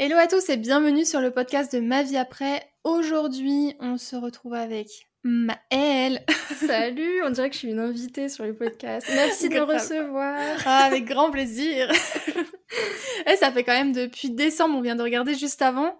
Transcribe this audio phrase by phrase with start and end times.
[0.00, 2.62] Hello à tous et bienvenue sur le podcast de Ma vie après.
[2.84, 4.86] Aujourd'hui, on se retrouve avec
[5.24, 6.24] Maëlle.
[6.54, 9.08] Salut, on dirait que je suis une invitée sur le podcast.
[9.12, 10.38] Merci de me recevoir.
[10.64, 11.90] Ah, avec grand plaisir.
[13.26, 15.98] et ça fait quand même depuis décembre, on vient de regarder juste avant.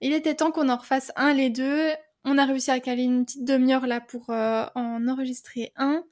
[0.00, 1.90] Il était temps qu'on en refasse un les deux.
[2.24, 6.02] On a réussi à caler une petite demi-heure là pour euh, en enregistrer un.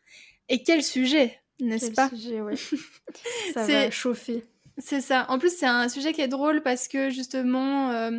[0.51, 2.11] Et quel sujet, n'est-ce pas?
[2.11, 2.61] sujet, oui.
[3.55, 4.45] Ça va chauffer.
[4.85, 5.27] C'est ça.
[5.29, 8.11] En plus, c'est un sujet qui est drôle parce que justement, euh,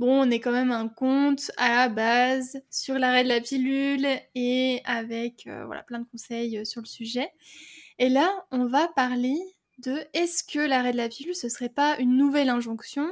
[0.00, 4.08] bon, on est quand même un conte à la base sur l'arrêt de la pilule
[4.34, 7.30] et avec euh, voilà plein de conseils sur le sujet.
[8.00, 9.36] Et là, on va parler
[9.78, 13.08] de est-ce que l'arrêt de la pilule ce serait pas une nouvelle injonction?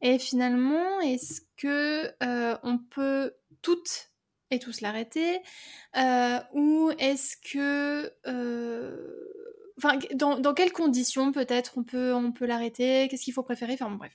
[0.00, 2.10] Et finalement, est-ce que
[2.62, 4.12] on peut toutes
[4.50, 5.40] et tous l'arrêter?
[5.98, 8.10] Euh, Ou est-ce que...
[9.82, 13.08] Enfin, dans, dans, quelles conditions peut-être on peut, on peut l'arrêter?
[13.08, 13.74] Qu'est-ce qu'il faut préférer?
[13.74, 14.12] Enfin bref.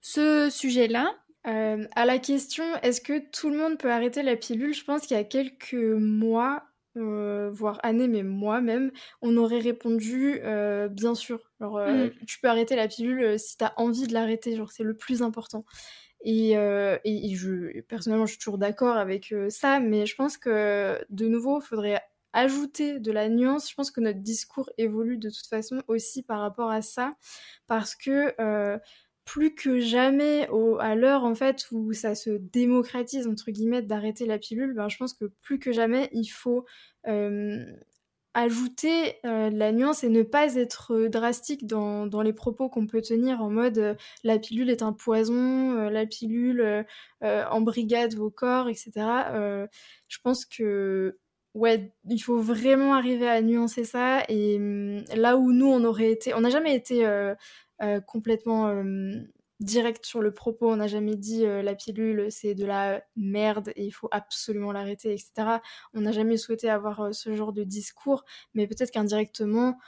[0.00, 1.14] Ce sujet-là,
[1.46, 4.74] euh, à la question, est-ce que tout le monde peut arrêter la pilule?
[4.74, 6.64] Je pense qu'il y a quelques mois,
[6.96, 11.40] euh, voire années, mais moi-même, on aurait répondu euh, bien sûr.
[11.62, 12.26] Euh, mmh.
[12.26, 15.22] tu peux arrêter la pilule si tu as envie de l'arrêter, genre c'est le plus
[15.22, 15.64] important.
[16.24, 20.38] Et, euh, et, je, personnellement, je suis toujours d'accord avec euh, ça, mais je pense
[20.38, 22.00] que de nouveau, il faudrait
[22.34, 23.70] ajouter de la nuance.
[23.70, 27.14] Je pense que notre discours évolue de toute façon aussi par rapport à ça,
[27.66, 28.78] parce que euh,
[29.24, 30.48] plus que jamais,
[30.80, 34.96] à l'heure en fait où ça se démocratise entre guillemets d'arrêter la pilule, ben, je
[34.98, 36.66] pense que plus que jamais, il faut
[37.08, 37.64] euh,
[38.34, 43.00] ajouter euh, la nuance et ne pas être euh, drastique dans, les propos qu'on peut
[43.00, 46.84] tenir en mode la pilule est un poison, la pilule
[47.22, 48.92] embrigade vos corps, etc.
[50.08, 51.18] je pense que
[51.54, 56.10] ouais, il faut vraiment arriver à nuancer ça et hum, là où nous on aurait
[56.10, 57.06] été, on n'a jamais été
[58.06, 58.70] complètement
[59.60, 63.72] direct sur le propos, on n'a jamais dit euh, la pilule c'est de la merde
[63.76, 65.58] et il faut absolument l'arrêter, etc.
[65.94, 68.24] On n'a jamais souhaité avoir euh, ce genre de discours,
[68.54, 69.78] mais peut-être qu'indirectement,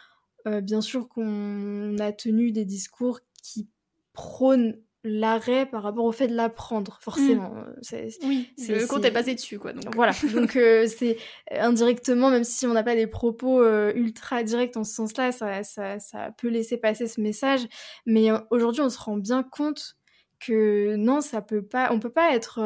[0.46, 3.68] euh, bien sûr qu'on a tenu des discours qui
[4.12, 7.50] prônent l'arrêt par rapport au fait de l'apprendre, forcément.
[7.50, 7.96] Mmh.
[8.24, 9.72] oui, le compte est passé dessus, quoi.
[9.72, 9.94] Donc.
[9.94, 11.16] Voilà, donc euh, c'est
[11.50, 15.62] indirectement, même si on n'a pas des propos euh, ultra directs en ce sens-là, ça,
[15.62, 17.66] ça, ça, peut laisser passer ce message.
[18.04, 19.96] Mais euh, aujourd'hui, on se rend bien compte
[20.40, 22.60] que non, ça peut pas, on peut pas être,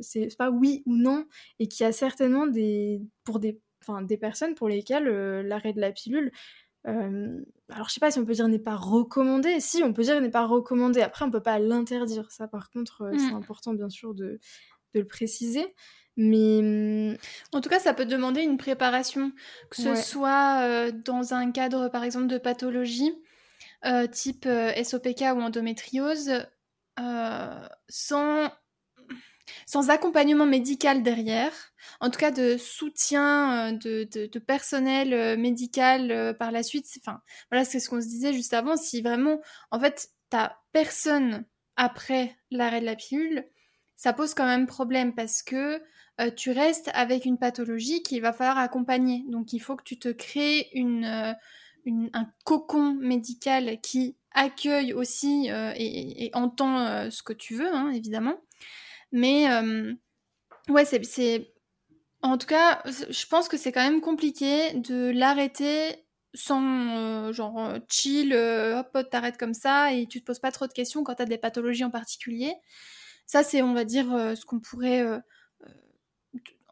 [0.00, 1.26] c'est pas oui ou non,
[1.58, 3.60] et qu'il y a certainement des, pour des,
[4.02, 5.08] des personnes pour lesquelles
[5.40, 6.30] l'arrêt de la pilule
[6.86, 7.40] euh,
[7.70, 9.60] alors je sais pas si on peut dire n'est pas recommandé.
[9.60, 11.00] Si, on peut dire n'est pas recommandé.
[11.00, 12.30] Après, on peut pas l'interdire.
[12.30, 13.36] Ça, par contre, euh, c'est mm.
[13.36, 14.40] important bien sûr de,
[14.94, 15.74] de, le préciser.
[16.16, 17.16] Mais mm,
[17.52, 19.32] en tout cas, ça peut demander une préparation,
[19.70, 23.12] que ce soit euh, dans un cadre, par exemple, de pathologie
[24.10, 24.48] type
[24.82, 26.32] SOPK ou endométriose,
[27.88, 28.50] sans
[29.66, 31.52] sans accompagnement médical derrière,
[32.00, 36.86] en tout cas de soutien euh, de, personnel euh, médical euh, par la suite.
[37.00, 37.20] Enfin,
[37.50, 38.76] voilà, c'est ce qu'on se disait juste avant.
[38.76, 41.44] Si vraiment, en fait, t'as personne
[41.76, 43.44] après l'arrêt de la pilule,
[43.96, 45.82] ça pose quand même problème parce que
[46.34, 49.24] tu restes avec une pathologie qu'il va falloir accompagner.
[49.28, 57.08] Donc, il faut que tu te crées un cocon médical qui accueille aussi et, entend
[57.10, 58.36] ce que tu veux, hein, évidemment.
[59.12, 59.94] Mais euh,
[60.68, 61.52] ouais, c'est.
[62.22, 66.04] En tout cas, je pense que c'est quand même compliqué de l'arrêter
[66.34, 66.62] sans
[66.96, 70.72] euh, genre euh, chill, hop, t'arrêtes comme ça et tu te poses pas trop de
[70.72, 72.54] questions quand t'as des pathologies en particulier.
[73.26, 75.04] Ça, c'est, on va dire, ce qu'on pourrait.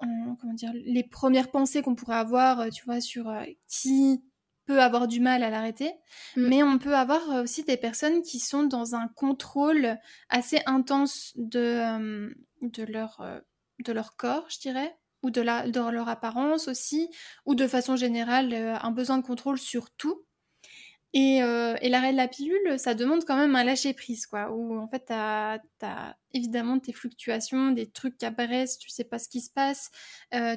[0.00, 3.32] comment dire, les premières pensées qu'on pourrait avoir, tu vois, sur
[3.68, 4.22] qui
[4.66, 5.92] peut avoir du mal à l'arrêter,
[6.36, 6.48] mm.
[6.48, 9.96] mais on peut avoir euh, aussi des personnes qui sont dans un contrôle
[10.28, 13.40] assez intense de, euh, de, leur, euh,
[13.84, 17.08] de leur corps, je dirais, ou de, la, de leur apparence aussi,
[17.46, 20.24] ou de façon générale un besoin de contrôle sur tout.
[21.12, 24.52] Et, et l'arrêt de la pilule, ça demande quand même un lâcher prise, quoi.
[24.52, 29.18] Où en fait, t'as as évidemment tes fluctuations, des trucs qui apparaissent, tu sais pas
[29.18, 29.90] ce qui se passe,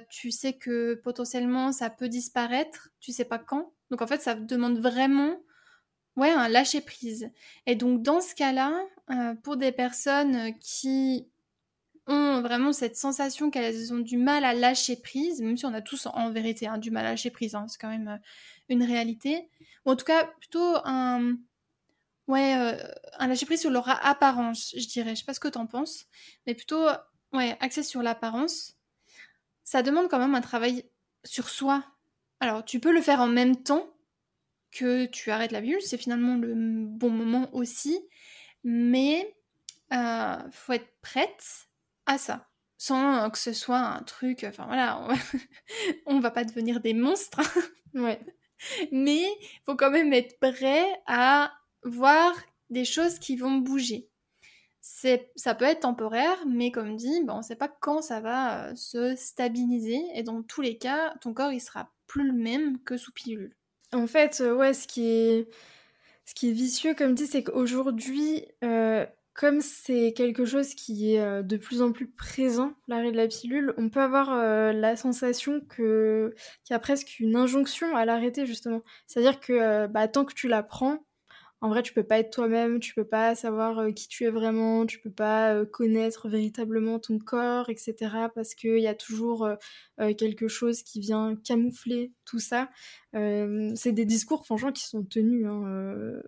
[0.10, 3.72] tu sais que potentiellement ça peut disparaître, tu sais pas quand.
[3.92, 5.38] Donc en fait, ça demande vraiment
[6.16, 7.32] ouais, un lâcher prise.
[7.66, 8.74] Et donc dans ce cas-là,
[9.12, 11.28] euh, pour des personnes qui
[12.08, 15.82] ont vraiment cette sensation qu'elles ont du mal à lâcher prise, même si on a
[15.82, 18.18] tous en vérité hein, du mal à lâcher prise, hein, c'est quand même euh,
[18.70, 19.48] une réalité,
[19.86, 21.36] ou en tout cas plutôt un,
[22.28, 22.78] ouais, euh,
[23.20, 25.16] un lâcher prise sur leur apparence, je dirais.
[25.16, 26.06] Je sais pas ce que t'en penses,
[26.48, 26.86] mais plutôt
[27.34, 28.76] ouais, axé sur l'apparence.
[29.64, 30.86] Ça demande quand même un travail
[31.24, 31.84] sur soi
[32.40, 33.90] alors, tu peux le faire en même temps
[34.72, 38.00] que tu arrêtes la pilule, c'est finalement le bon moment aussi.
[38.64, 39.36] mais
[39.94, 41.68] euh, faut être prête
[42.06, 42.48] à ça.
[42.78, 45.06] Sans que ce soit un truc enfin voilà
[46.06, 47.42] on va, va pas devenir des monstres
[47.94, 48.20] ouais.
[48.92, 49.26] Mais
[49.66, 51.52] faut quand même être prêt à
[51.84, 52.34] voir
[52.70, 54.09] des choses qui vont bouger
[55.36, 58.76] ça peut être temporaire mais comme dit ben, on sait pas quand ça va euh,
[58.76, 62.98] se stabiliser et dans tous les cas ton corps il sera plus le même que
[62.98, 63.56] sous pilule
[63.94, 65.50] en fait euh, ouais ce qui est
[66.40, 71.58] qui est vicieux, comme dit, c'est qu'aujourd'hui, euh, comme c'est quelque chose qui est de
[71.58, 74.32] plus en plus présent, l'arrêt de la pilule, on peut avoir
[74.74, 78.84] la sensation que qu'il y a presque une injonction à l'arrêter justement.
[79.06, 81.00] C'est-à-dire que bah, tant que tu la prends,
[81.62, 84.30] en vrai, tu peux pas être toi-même, tu peux pas savoir euh, qui tu es
[84.30, 87.96] vraiment, tu peux pas euh, connaître véritablement ton corps, etc.
[88.34, 92.70] Parce qu'il y a toujours euh, quelque chose qui vient camoufler tout ça.
[93.14, 96.22] c'est des discours, franchement, qui sont tenus, hein,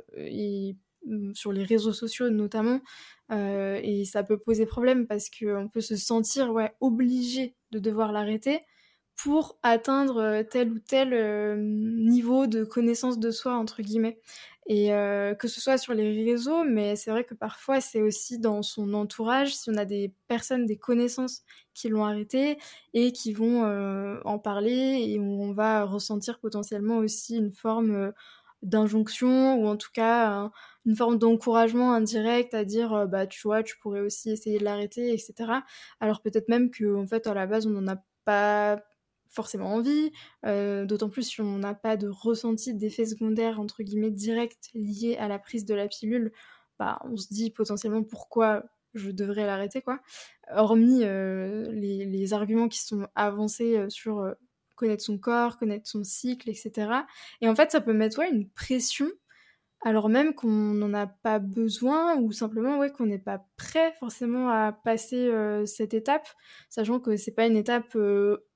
[1.05, 2.81] mm, sur les réseaux sociaux notamment,
[3.31, 8.59] et ça peut poser problème parce qu'on peut se sentir obligé de devoir l'arrêter
[9.15, 14.19] pour atteindre tel ou tel niveau de connaissance de soi, entre guillemets.
[14.67, 18.39] Et euh, que ce soit sur les réseaux, mais c'est vrai que parfois c'est aussi
[18.39, 21.41] dans son entourage, si on a des personnes, des connaissances
[21.73, 22.57] qui l'ont arrêté
[22.93, 27.91] et qui vont euh, en parler et où on va ressentir potentiellement aussi une forme
[27.95, 28.11] euh,
[28.61, 30.51] d'injonction ou en tout cas
[30.85, 35.11] une forme d'encouragement indirect à dire bah tu vois tu pourrais aussi essayer de l'arrêter
[35.13, 35.51] etc
[35.99, 38.79] alors peut-être même que en fait à la base on n'en a pas
[39.31, 40.11] forcément envie,
[40.45, 45.15] euh, d'autant plus si on n'a pas de ressenti d'effet secondaire entre guillemets direct lié
[45.17, 46.31] à la prise de la pilule,
[46.77, 48.63] bah on se dit potentiellement pourquoi
[48.93, 49.99] je devrais l'arrêter quoi.
[50.53, 54.35] Hormis euh, les, arguments qui sont avancés euh, sur
[54.75, 56.91] connaître son corps, connaître son cycle, etc.
[57.39, 59.07] Et en fait ça peut mettre ouais, une pression
[59.83, 64.49] alors même qu'on n'en a pas besoin ou simplement ouais, qu'on n'est pas prêt forcément
[64.49, 65.31] à passer
[65.65, 66.27] cette étape,
[66.69, 67.97] sachant que c'est pas une étape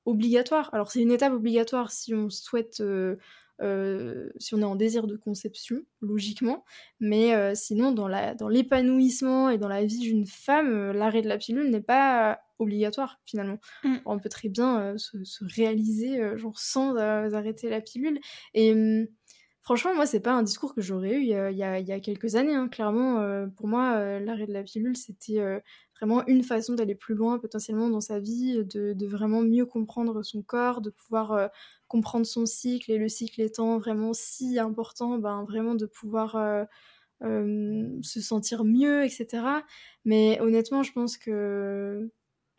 [0.06, 0.70] obligatoire.
[0.74, 3.18] Alors c'est une étape obligatoire si on souhaite, euh,
[3.62, 6.64] euh, si on est en désir de conception, logiquement,
[7.00, 8.08] mais euh, sinon dans
[8.48, 13.60] l'épanouissement et dans la vie d'une femme, l'arrêt de la pilule n'est pas obligatoire finalement.
[13.84, 13.96] Mm.
[14.06, 15.18] On peut très bien se,
[15.56, 18.20] réaliser genre sans arrêter la pilule
[18.54, 19.08] et hum,
[19.62, 22.54] Franchement, moi, c'est pas un discours que j'aurais eu il y, a, quelques années.
[22.54, 22.68] Hein.
[22.68, 25.42] Clairement, pour moi, l'arrêt de la pilule, c'était
[26.00, 30.42] vraiment une façon d'aller plus loin potentiellement dans sa vie, de, vraiment mieux comprendre son
[30.42, 31.48] corps, de pouvoir euh,
[31.88, 36.66] comprendre son cycle et le cycle étant vraiment si important, ben vraiment de pouvoir euh,
[37.24, 39.44] euh, se sentir mieux, etc.
[40.04, 42.10] Mais honnêtement, je pense que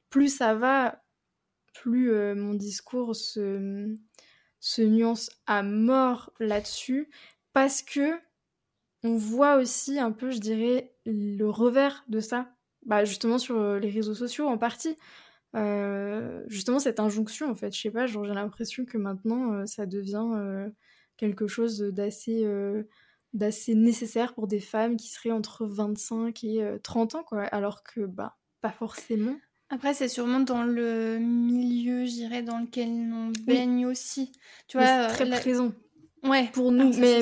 [0.09, 1.03] plus ça va,
[1.75, 3.95] plus mon discours se,
[4.61, 7.11] se nuance à mort là-dessus,
[7.53, 8.15] parce que
[9.03, 12.56] on voit aussi un peu, je dirais, le revers de ça
[12.87, 14.97] bah, justement sur euh, les réseaux sociaux en partie.
[15.55, 19.87] Euh, justement cette injonction en fait, je sais pas, j'ai l'impression que maintenant euh, ça
[19.87, 20.69] devient
[21.17, 22.47] quelque chose d'assez
[23.33, 28.01] d'assez nécessaire pour des femmes qui seraient entre 25 et 30 ans quoi, alors que
[28.01, 29.37] bah pas forcément.
[29.69, 34.31] Après, c'est sûrement dans le milieu, je dirais, dans lequel on baigne aussi.
[34.69, 35.73] Tu vois, très présent.
[36.23, 36.49] Ouais.
[36.53, 37.21] Pour nous, ah, mais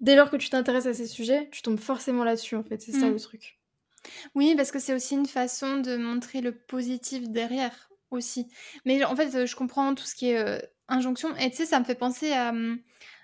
[0.00, 2.82] dès lors que tu t'intéresses à ces sujets, tu tombes forcément là-dessus, en fait.
[2.82, 3.12] C'est ça mm.
[3.12, 3.59] le truc.
[4.34, 8.48] Oui, parce que c'est aussi une façon de montrer le positif derrière aussi.
[8.84, 10.58] Mais en fait, je comprends tout ce qui est euh,
[10.88, 11.34] injonction.
[11.36, 12.78] Et tu sais, ça me fait penser à, mmh,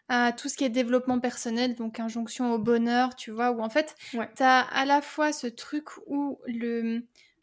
[0.08, 3.70] à, tout ce qui est développement personnel, donc injonction au bonheur, tu vois, où en
[3.70, 7.02] fait, tu as à la fois ce truc où le,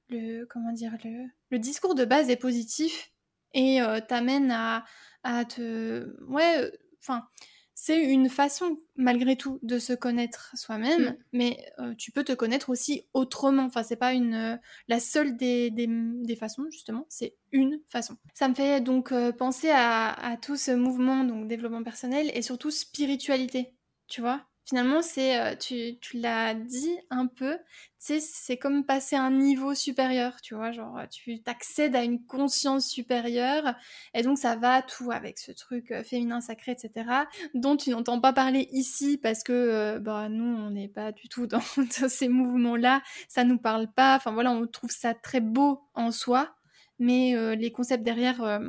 [0.09, 3.11] le comment dire, le, le discours de base est positif
[3.53, 4.85] et euh, t'amène à,
[5.23, 6.15] à te...
[6.27, 7.27] Ouais, euh, enfin
[7.75, 11.17] c'est une façon, malgré tout, de se connaître soi-même, mm.
[11.33, 13.63] mais euh, tu peux te connaître aussi autrement.
[13.63, 18.17] Enfin, c'est pas une, euh, la seule des, des, façons, justement, c'est une façon.
[18.33, 22.41] Ça me fait donc euh, penser à, à, tout ce mouvement, donc développement personnel et
[22.41, 23.73] surtout spiritualité,
[24.07, 24.45] tu vois?
[24.65, 27.57] Finalement, c'est, euh, tu, tu l'as dit un peu,
[27.99, 32.87] c'est comme passer à un niveau supérieur, tu vois, genre tu t'accèdes à une conscience
[32.87, 33.75] supérieure,
[34.13, 37.09] et donc ça va tout avec ce truc euh, féminin sacré, etc.,
[37.53, 41.27] dont tu n'entends pas parler ici parce que, euh, bah, nous, on n'est pas du
[41.27, 41.61] tout dans,
[42.07, 46.55] ces mouvements-là, ça nous parle pas, enfin voilà, on trouve ça très beau en soi,
[46.99, 48.61] mais les concepts derrière,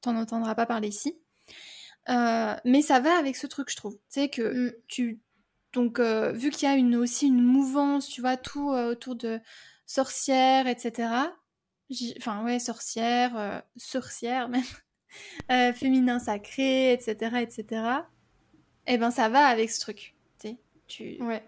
[0.00, 1.18] t'en entendras pas parler ici.
[2.08, 3.94] mais ça va avec ce truc, je trouve.
[3.94, 4.72] Tu sais que mm.
[4.88, 5.20] tu
[5.74, 9.16] donc, euh, vu qu'il y a une, aussi une mouvance, tu vois, tout euh, autour
[9.16, 9.40] de
[9.86, 11.10] sorcières, etc.
[12.16, 14.62] Enfin, ouais, sorcières, euh, sorcières même,
[15.74, 17.82] féminin sacré, etc., etc.
[18.86, 20.58] Eh ben, ça va avec ce truc, tu sais.
[20.86, 21.22] Tu...
[21.22, 21.44] Ouais.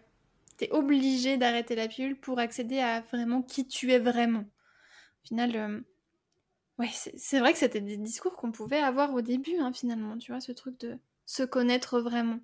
[0.57, 4.41] T'es obligé d'arrêter la pilule pour accéder à vraiment qui tu es vraiment.
[4.41, 5.85] Au final,
[6.79, 10.33] ouais, c'est vrai que c'était des discours qu'on pouvait avoir au début, hein, finalement, tu
[10.33, 12.41] vois, ce truc de se connaître vraiment.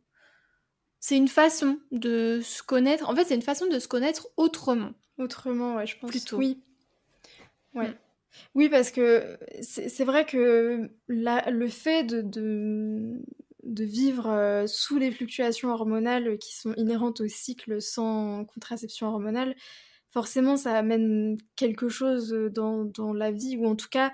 [1.03, 3.11] C'est une façon de se connaître.
[3.11, 4.93] En fait, c'est une façon de se connaître autrement.
[5.19, 6.11] Autrement, ouais, je pense.
[6.11, 6.37] Plutôt.
[6.37, 6.63] Oui.
[7.75, 7.89] Ouais.
[7.89, 7.95] Mm.
[8.55, 15.71] Oui, parce que c'est vrai que le fait de, de, vivre euh, sous les fluctuations
[15.71, 19.57] hormonales qui sont inhérentes au cycle sans contraception hormonale,
[20.11, 24.13] forcément, ça amène quelque chose dans, dans la vie, ou en tout cas,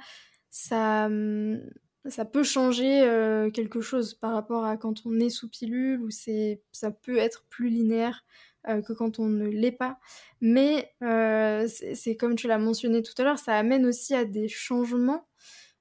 [0.49, 1.61] ça, hum,
[2.11, 6.11] ça peut changer euh, quelque chose par rapport à quand on est sous pilule, ou
[6.11, 8.25] ça peut être plus linéaire.
[8.69, 9.99] Euh, que quand on ne l'est pas.
[10.41, 14.49] Mais euh, c'est comme tu l'as mentionné tout à l'heure, ça amène aussi à des
[14.49, 15.27] changements.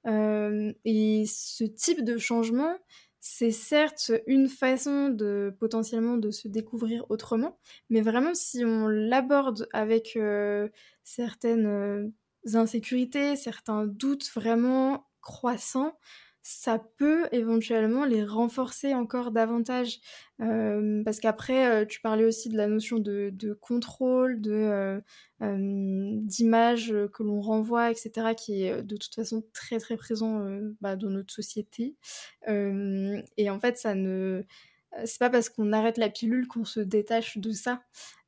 [0.05, 2.77] Et ce type de changement,
[3.19, 9.67] c'est certes une façon de potentiellement de se découvrir autrement, mais vraiment si on l'aborde
[9.73, 10.17] avec
[11.03, 12.13] certaines
[12.53, 15.93] insécurités, certains doutes vraiment croissants,
[16.41, 19.99] ça peut éventuellement les renforcer encore davantage.
[20.39, 25.01] Euh, parce qu'après, euh, tu parlais aussi de la notion de, contrôle, de
[25.41, 25.61] euh,
[26.21, 30.47] d'image que l'on renvoie, etc., qui est de toute façon très très présent
[30.79, 31.97] bah, dans notre société.
[32.47, 34.43] et en fait, ça ne
[35.05, 37.81] c'est pas parce qu'on arrête la pilule qu'on se détache de ça.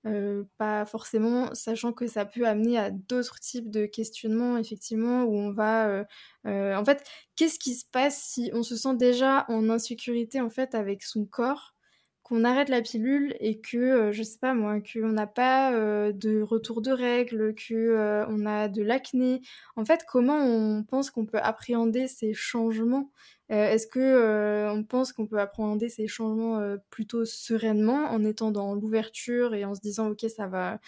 [0.05, 5.35] Euh, pas forcément, sachant que ça peut amener à d'autres types de questionnements, effectivement, où
[5.35, 5.89] on va...
[5.89, 6.03] Euh,
[6.47, 7.03] euh, en fait,
[7.35, 11.25] qu'est-ce qui se passe si on se sent déjà en insécurité, en fait, avec son
[11.25, 11.75] corps?
[12.29, 15.71] Qu'on arrête la pilule et que, je sais pas moi, qu'on n'a pas
[16.12, 19.41] de retour de règles, qu'on on a de l'acné.
[19.75, 23.12] En fait, comment on pense qu'on peut appréhender ces changements?
[23.51, 28.24] Euh, est-ce que euh, on pense qu'on peut appréhender ces changements euh, plutôt sereinement en
[28.24, 30.79] étant dans l'ouverture et en se disant ok ça va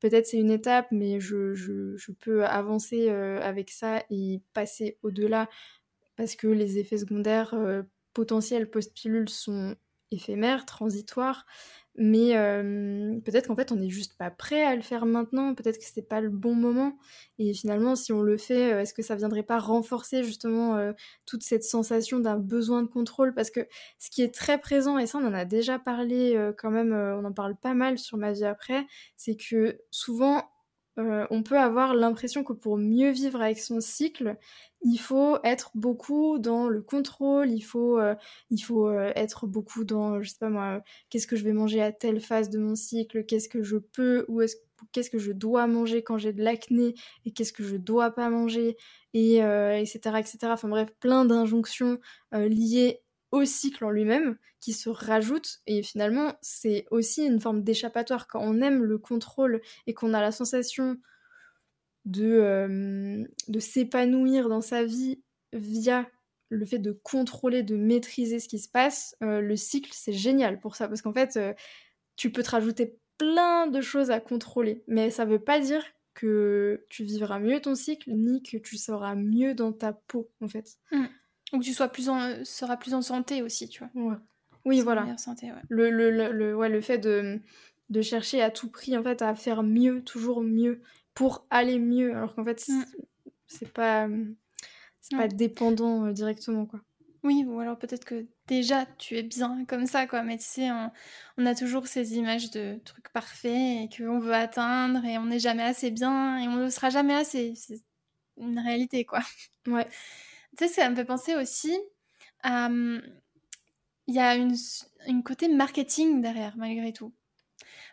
[0.00, 5.48] peut-être c'est une étape mais je, je peux avancer avec ça et passer au-delà?
[6.16, 7.54] Parce que les effets secondaires
[8.14, 9.76] potentiels post-pilule sont
[10.10, 11.46] éphémères, transitoires
[11.98, 12.32] mais
[13.24, 16.06] peut-être qu'en fait on n'est juste pas prêt à le faire maintenant, peut-être que c'est
[16.06, 16.98] pas le bon moment.
[17.38, 20.78] Et finalement, si on le fait, est-ce que ça viendrait pas renforcer justement
[21.24, 23.34] toute cette sensation d'un besoin de contrôle?
[23.34, 23.66] Parce que
[23.98, 27.24] ce qui est très présent, et ça on en a déjà parlé quand même, on
[27.24, 28.86] en parle pas mal sur ma vie après,
[29.16, 30.42] c'est que souvent
[30.96, 34.36] on peut avoir l'impression que pour mieux vivre avec son cycle,
[34.82, 38.14] il faut être beaucoup dans le contrôle, il faut, euh,
[38.50, 41.82] il faut euh, être beaucoup dans, je sais pas moi, qu'est-ce que je vais manger
[41.82, 44.42] à telle phase de mon cycle, qu'est-ce que je peux ou
[44.92, 48.30] qu'est-ce que je dois manger quand j'ai de l'acné et qu'est-ce que je dois pas
[48.30, 48.76] manger,
[49.12, 50.38] et etc., euh, etc.
[50.44, 51.98] Enfin bref, plein d'injonctions
[52.32, 53.00] liées
[53.32, 58.40] au cycle en lui-même qui se rajoutent et finalement c'est aussi une forme d'échappatoire quand
[58.40, 60.98] on aime le contrôle et qu'on a la sensation
[62.04, 65.20] de, euh, de s'épanouir dans sa vie
[65.52, 66.08] via
[66.48, 70.60] le fait de contrôler, de maîtriser ce qui se passe, euh, le cycle, c'est génial
[70.60, 70.88] pour ça.
[70.88, 71.52] Parce qu'en fait, euh,
[72.16, 74.84] tu peux te rajouter plein de choses à contrôler.
[74.86, 79.14] Mais ça veut pas dire que tu vivras mieux ton cycle, ni que tu seras
[79.14, 80.78] mieux dans ta peau, en fait.
[80.92, 81.04] Mmh.
[81.52, 84.18] Ou que tu sois plus en, seras plus en santé aussi, tu vois.
[84.64, 85.16] Oui, voilà.
[85.16, 87.40] Santé, Le, le, le, ouais, le fait de,
[87.90, 90.80] de chercher à tout prix, en fait, à faire mieux, toujours mieux,
[91.14, 92.84] pour aller mieux, alors qu'en fait, mm.
[93.46, 94.08] c'est pas,
[95.00, 96.80] c'est pas dépendant euh, directement, quoi.
[97.22, 100.22] Oui, ou alors peut-être que déjà tu es bien comme ça, quoi.
[100.22, 100.68] Mais tu sais,
[101.36, 105.40] on, a toujours ces images de trucs parfaits et qu'on veut atteindre et on n'est
[105.40, 107.54] jamais assez bien et on ne sera jamais assez.
[107.56, 107.82] C'est
[108.36, 109.20] une réalité, quoi.
[109.66, 109.88] Ouais.
[110.56, 111.76] Tu sais, ça me fait penser aussi
[112.42, 112.68] à.
[114.08, 114.54] Il y a une,
[115.08, 117.12] une côté marketing derrière, malgré tout.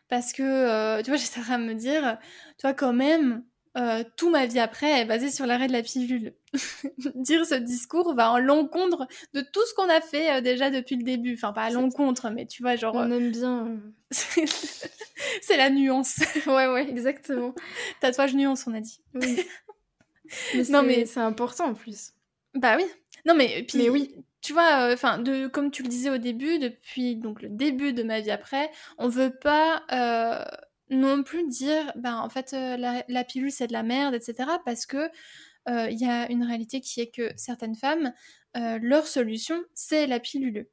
[0.10, 2.18] Parce que, euh, tu vois, j'essaierai à me dire,
[2.58, 3.44] tu vois, quand même,
[3.76, 6.36] euh, toute ma vie après est basée sur l'arrêt de la pilule.
[7.16, 10.96] dire ce discours va en l'encontre de tout ce qu'on a fait euh, déjà depuis
[10.96, 11.34] le début.
[11.34, 12.94] Enfin, pas à l'encontre, mais tu vois, genre.
[12.96, 13.80] On aime bien.
[14.12, 16.20] c'est la nuance.
[16.46, 17.56] ouais, ouais, exactement.
[18.00, 19.02] Tatouage nuance, on a dit.
[19.16, 19.44] Oui.
[20.70, 22.14] non, mais c'est important en plus.
[22.54, 22.86] Bah oui.
[23.26, 23.78] Non, mais puis.
[23.78, 27.42] Mais oui tu vois, euh, enfin, de comme tu le disais au début, depuis donc
[27.42, 30.44] le début de ma vie après, on veut pas euh,
[30.90, 34.50] non plus dire, ben en fait, euh, la, pilule c'est de la merde, etc.
[34.66, 35.10] Parce que
[35.68, 38.14] il y a une réalité qui est que certaines femmes,
[38.54, 40.68] leur solution c'est la pilule.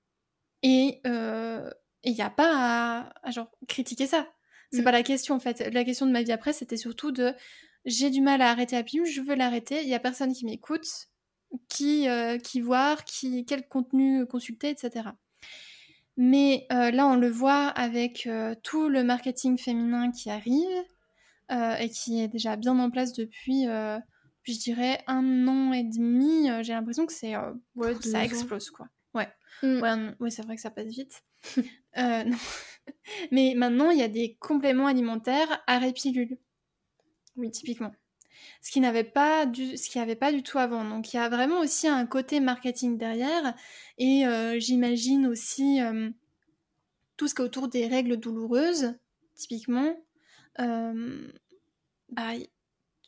[0.65, 4.27] Et il n'y a pas à, genre critiquer ça.
[4.73, 4.85] C'est mm.
[4.85, 5.61] pas la question en fait.
[5.73, 7.35] La question de ma vie après, c'était surtout de
[7.85, 10.45] j'ai du mal à arrêter la pilule, je veux l'arrêter, il y a personne qui
[10.45, 11.10] m'écoute,
[11.69, 15.11] qui, euh, qui voir, qui, quel contenu consulter, etc.
[16.17, 18.29] Mais là, on le voit avec
[18.63, 20.85] tout le marketing féminin qui arrive
[21.51, 26.49] et qui est déjà bien en place depuis, je dirais, un an et demi.
[26.63, 27.37] J'ai l'impression que c'est
[27.75, 28.89] ouais, ça explose, quoi.
[29.15, 29.29] Ouais,
[29.63, 30.13] mmh.
[30.21, 31.23] ouais, c'est vrai que ça passe vite.
[31.97, 32.37] non.
[33.31, 36.37] Mais maintenant, il y a des compléments alimentaires à pilule.
[37.37, 37.93] Oui, typiquement.
[38.63, 40.85] Ce qui n'avait pas du, ce qui avait pas du tout avant.
[40.85, 43.55] Donc il y a vraiment aussi un côté marketing derrière.
[43.99, 46.11] Et euh, j'imagine aussi euh,
[47.17, 48.95] tout ce qui est autour des règles douloureuses,
[49.35, 49.97] typiquement.
[50.59, 51.29] Euh,
[52.11, 52.33] bah,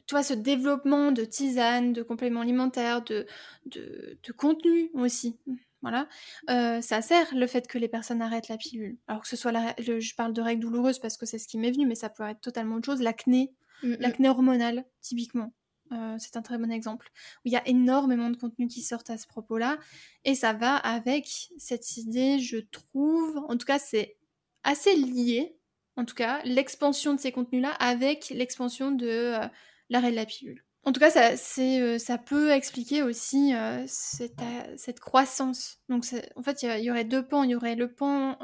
[0.07, 3.27] tu vois, ce développement de tisanes, de compléments alimentaires, de,
[3.67, 5.39] de, de contenu aussi.
[5.83, 6.09] Voilà.
[6.47, 8.99] ça sert le fait que les personnes arrêtent la pilule.
[9.09, 11.73] Alors que ce soit je parle de règles douloureuses parce que c'est ce qui m'est
[11.73, 13.03] venu, mais ça peut être totalement autre chose.
[13.03, 13.97] L'acné, Mm, mm.
[14.01, 15.53] L'acné hormonal, typiquement.
[15.93, 17.11] Euh, c'est un très bon exemple.
[17.39, 19.79] Où il y a énormément de contenu qui sortent à ce propos-là.
[20.25, 24.17] Et ça va avec cette idée, je trouve, en tout cas, c'est
[24.62, 25.57] assez lié,
[25.97, 29.47] en tout cas, l'expansion de ces contenus-là avec l'expansion de euh,
[29.91, 30.65] l'arrêt de la pilule.
[30.85, 33.53] En tout cas, ça, euh, ça peut expliquer aussi
[33.87, 35.79] cette, croissance.
[35.89, 37.45] Donc, en fait, il y, aurait deux pans.
[37.45, 38.37] Il y aurait le pan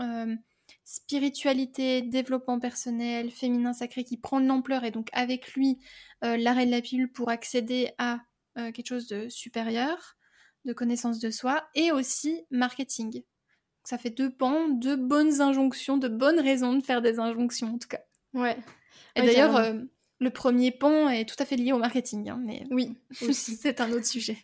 [0.88, 5.78] spiritualité, développement personnel, féminin sacré qui prend de l'ampleur et donc avec lui
[6.24, 8.20] euh, l'arrêt de la pilule pour accéder à
[8.56, 10.16] euh, quelque chose de supérieur,
[10.64, 13.22] de connaissance de soi, et aussi marketing.
[13.84, 17.78] Ça fait deux pans, deux bonnes injonctions, de bonnes raisons de faire des injonctions en
[17.78, 18.00] tout cas.
[18.32, 18.56] Ouais.
[19.14, 19.74] Et d'ailleurs, euh,
[20.20, 22.96] le premier pan est tout à fait lié au marketing, hein, mais oui,
[23.34, 24.38] c'est un autre sujet.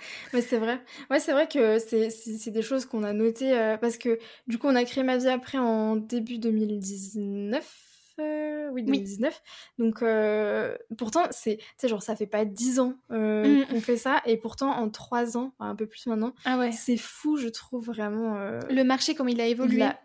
[0.32, 0.80] Ouais, c'est vrai.
[1.10, 4.66] Ouais, c'est vrai que c'est des choses qu'on a notées euh, parce que du coup,
[4.68, 7.86] on a créé ma vie après en début 2019.
[8.18, 9.42] Euh, oui, 2019.
[9.78, 13.64] Donc, euh, pourtant, c'est, tu sais, genre, ça fait pas 10 ans mmh.
[13.70, 16.70] qu'on fait ça, et pourtant, en 3 ans, un peu plus maintenant, ah ouais.
[16.70, 18.34] c'est fou, je trouve vraiment.
[18.68, 19.76] Le marché, comme il a évolué?
[19.76, 19.98] Il a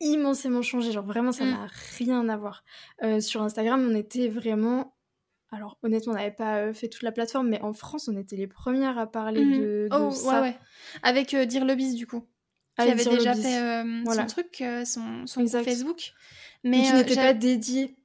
[0.00, 1.50] immensément changé, genre, vraiment, ça mmh.
[1.50, 1.66] n'a
[1.98, 2.64] rien à voir.
[3.20, 4.94] sur Instagram, on était vraiment
[5.50, 8.36] alors honnêtement, on n'avait pas euh, fait toute la plateforme, mais en France, on était
[8.36, 9.60] les premières à parler mmh.
[9.60, 10.42] de, oh, ça.
[10.42, 10.56] Ouais, ouais.
[11.02, 12.26] Avec euh, Dire le bis, du coup.
[12.78, 16.12] Qui avait déjà fait euh, son truc, son, son Facebook.
[16.62, 17.96] Mais qui n'était pas dédié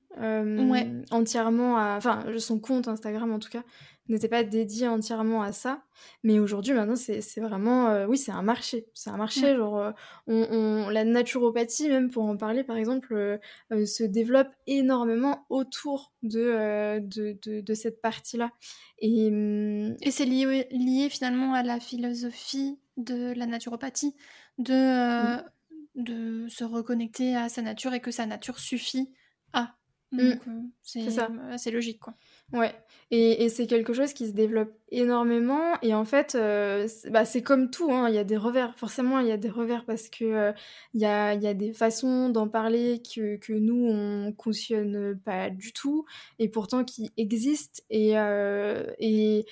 [1.12, 1.96] entièrement à...
[1.98, 3.64] Enfin, son compte Instagram en tout cas,
[4.10, 5.84] n'était pas dédié entièrement à ça.
[6.24, 7.90] Mais aujourd'hui, maintenant, c'est vraiment...
[7.90, 8.86] Euh, oui, c'est un marché.
[8.94, 9.78] C'est un marché, genre...
[9.78, 9.92] Euh,
[10.28, 17.00] on, la naturopathie, même pour en parler, par exemple, euh, se développe énormément autour de,
[17.00, 18.52] de, de, cette partie-là.
[19.00, 24.16] Et, hum, Et c'est lié, lié finalement à la philosophie de la naturopathie,
[24.58, 25.38] de,
[25.96, 29.12] de se reconnecter à sa nature et que sa nature suffit
[29.54, 29.76] à.
[30.14, 30.30] Mmh.
[30.30, 30.40] Donc,
[30.84, 31.08] c'est
[31.52, 32.14] assez logique, quoi.
[32.52, 32.76] Ouais,
[33.10, 35.74] et, c'est quelque chose qui se développe énormément.
[35.82, 38.78] Et en fait, euh, bah, c'est comme tout, hein, il y a des revers.
[38.78, 40.52] Forcément, il y a des revers parce que euh,
[40.94, 45.50] il y, a, y, a, des façons d'en parler que, que, nous, on cautionne pas
[45.50, 46.06] du tout,
[46.38, 47.82] et pourtant qui existent.
[47.90, 49.48] Et, euh, et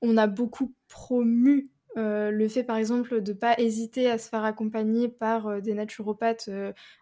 [0.00, 4.44] on a beaucoup promu le fait par exemple de ne pas hésiter à se faire
[4.44, 6.48] accompagner par des naturopathes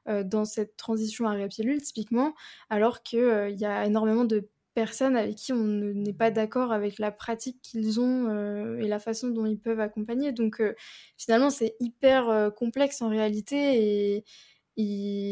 [0.06, 2.34] dans cette transition à pilule typiquement,
[2.70, 7.10] alors qu'il y a énormément de personnes avec qui on n'est pas d'accord avec la
[7.10, 10.32] pratique qu'ils ont euh, et la façon dont ils peuvent accompagner.
[10.32, 10.74] Donc euh,
[11.16, 14.24] finalement, c'est hyper euh, complexe en réalité et,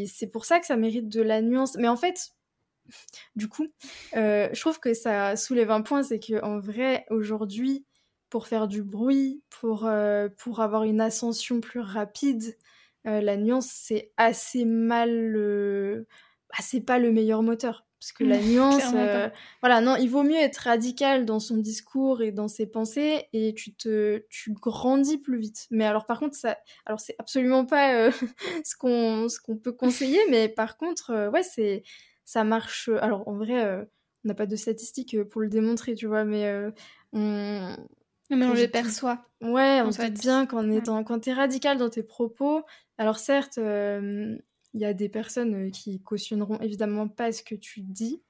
[0.07, 1.77] c'est pour ça que ça mérite de la nuance.
[1.79, 2.33] Mais en fait,
[3.35, 3.67] du coup,
[4.13, 7.87] je trouve que ça soulève un point, c'est qu'en vrai, aujourd'hui,
[8.31, 9.89] pour faire du bruit, pour,
[10.37, 12.57] pour avoir une ascension plus rapide,
[13.05, 16.05] la nuance, c'est assez mal...
[16.51, 19.29] Bah, c'est pas le meilleur moteur parce que la nuance, euh,
[19.61, 23.55] voilà, non, il vaut mieux être radical dans son discours et dans ses pensées et
[23.55, 25.67] tu te, tu grandis plus vite.
[25.71, 28.11] Mais alors, par contre, ça, alors c'est absolument pas euh,
[28.65, 31.83] ce qu'on, ce qu'on peut conseiller, mais par contre, euh, ouais, c'est,
[32.25, 32.89] ça marche.
[33.01, 33.87] Alors, en vrai,
[34.25, 36.71] on n'a pas de statistiques pour le démontrer, tu vois, mais
[37.13, 37.77] on.
[38.31, 39.27] Mais on le perçoit.
[39.41, 42.63] Ouais, on se bien qu'en étant, quand t'es radical dans tes propos,
[42.99, 43.59] alors certes,
[44.75, 48.23] il y a des personnes euh, qui cautionneront évidemment pas ce que tu dis,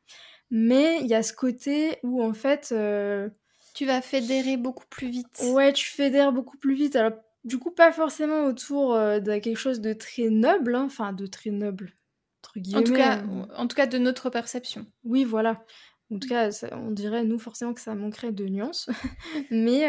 [0.50, 2.70] mais il y a ce côté où en fait...
[2.72, 3.28] Euh,
[3.74, 5.44] tu vas fédérer beaucoup plus vite.
[5.52, 6.96] Ouais, tu fédères beaucoup plus vite.
[6.96, 7.12] Alors,
[7.44, 11.26] du coup, pas forcément autour euh, de quelque chose de très noble, hein, enfin de
[11.26, 11.92] très noble,
[12.42, 12.80] entre guillemets.
[12.80, 13.22] En tout, cas,
[13.56, 14.86] en tout cas, de notre perception.
[15.04, 15.64] Oui, voilà.
[16.10, 18.88] En tout cas, on dirait, nous, forcément, que ça manquerait de nuances.
[19.50, 19.86] mais,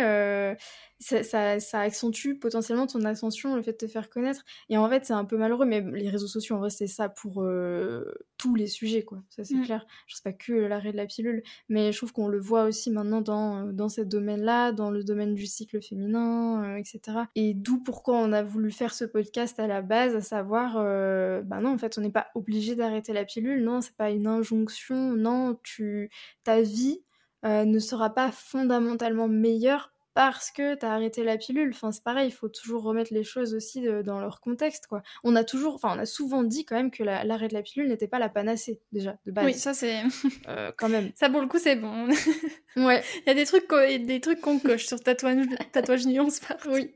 [0.99, 4.43] ça, ça, accentue potentiellement ton ascension, le fait de te faire connaître.
[4.67, 7.07] Et en fait, c'est un peu malheureux, mais les réseaux sociaux, en vrai, c'est ça
[7.07, 8.03] pour euh,
[8.38, 9.23] tous les sujets, quoi.
[9.29, 9.63] Ça, c'est mm.
[9.63, 9.88] clair.
[10.07, 12.91] Je sais pas que l'arrêt de la pilule, mais je trouve qu'on le voit aussi
[12.91, 17.19] maintenant dans, dans ce domaine-là, dans le domaine du cycle féminin, euh, etc.
[17.35, 21.41] Et d'où pourquoi on a voulu faire ce podcast à la base, à savoir, euh,
[21.43, 24.27] bah non, en fait, on n'est pas obligé d'arrêter la pilule, non, c'est pas une
[24.27, 26.09] injonction, non, tu,
[26.43, 27.03] ta vie
[27.43, 31.69] ne sera pas fondamentalement meilleure parce que t'as arrêté la pilule.
[31.73, 35.01] Enfin, c'est pareil, il faut toujours remettre les choses aussi dans leur contexte, quoi.
[35.23, 37.88] On a toujours, enfin, on a souvent dit quand même que l'arrêt de la pilule
[37.88, 39.45] n'était pas la panacée, déjà, de base.
[39.45, 40.01] Oui, ça c'est...
[40.49, 41.12] Euh, quand même.
[41.15, 42.10] Ça, pour le coup, c'est bon.
[42.75, 43.01] ouais.
[43.21, 46.93] Il y a des trucs, des trucs qu'on coche sur tatouage, tatouage nuance, par Oui.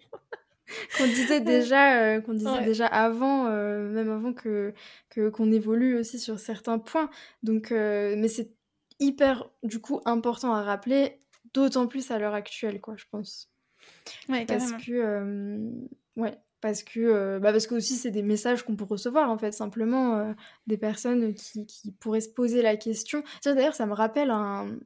[0.97, 4.73] qu'on disait déjà, euh, qu'on disait déjà avant, euh, même avant que
[5.15, 7.09] qu'on évolue aussi sur certains points.
[7.41, 8.51] Donc, mais c'est
[8.99, 11.22] hyper du coup important à rappeler
[11.53, 13.53] d'autant plus à l'heure actuelle, quoi, je pense.
[14.29, 15.69] Ouais, parce que, euh,
[16.15, 19.37] ouais, parce que, euh, bah parce que aussi c'est des messages qu'on peut recevoir en
[19.37, 20.33] fait, simplement euh,
[20.67, 23.23] des personnes qui, qui, pourraient se poser la question.
[23.43, 24.77] D'ailleurs, ça me rappelle un,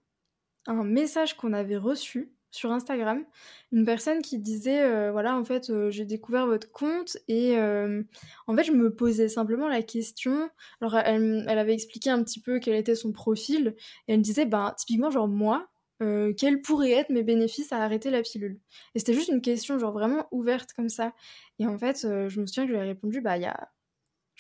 [0.66, 3.24] un message qu'on avait reçu sur Instagram,
[3.72, 8.72] une personne qui disait voilà en fait j'ai découvert votre compte et en fait je
[8.72, 10.50] me posais simplement la question
[10.82, 13.76] alors elle, elle, avait expliqué un petit peu quel était son profil
[14.08, 15.68] et elle me disait ben typiquement genre moi
[16.02, 18.60] euh, quels pourraient être mes bénéfices à arrêter la pilule
[18.94, 21.14] Et c'était juste une question, genre vraiment ouverte comme ça.
[21.60, 23.46] Et en fait, euh, je me souviens que je lui ai répondu, bah, il y
[23.46, 23.70] a.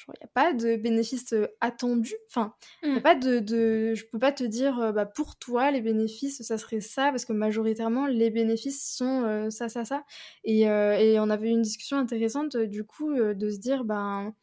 [0.07, 2.17] il n'y a pas de bénéfices euh, attendus.
[2.29, 3.01] Enfin, il a mm.
[3.01, 6.81] pas de, de, Je peux pas te dire, bah, pour toi, les bénéfices, ça serait
[6.81, 10.03] ça, parce que majoritairement, les bénéfices sont ça, ça, ça.
[10.43, 14.33] Et, et, on avait eu une discussion intéressante, du coup, de se dire, ben bah